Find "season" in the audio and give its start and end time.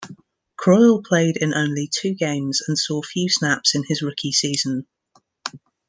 4.31-4.87